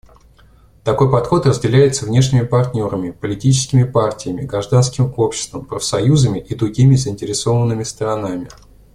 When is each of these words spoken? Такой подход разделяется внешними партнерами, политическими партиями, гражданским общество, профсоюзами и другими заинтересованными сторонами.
Такой 0.83 1.11
подход 1.11 1.45
разделяется 1.45 2.07
внешними 2.07 2.43
партнерами, 2.43 3.11
политическими 3.11 3.83
партиями, 3.83 4.41
гражданским 4.47 5.13
общество, 5.15 5.61
профсоюзами 5.61 6.39
и 6.39 6.55
другими 6.55 6.95
заинтересованными 6.95 7.83
сторонами. 7.83 8.49